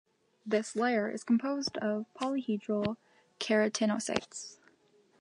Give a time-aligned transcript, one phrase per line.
[0.47, 2.97] This layer is composed of polyhedral
[3.39, 4.57] keratinocytes.